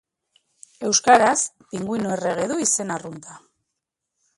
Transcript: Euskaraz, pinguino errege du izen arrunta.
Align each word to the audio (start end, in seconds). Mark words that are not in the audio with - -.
Euskaraz, 0.89 1.35
pinguino 1.75 2.17
errege 2.17 2.51
du 2.55 2.61
izen 2.67 2.97
arrunta. 2.97 3.41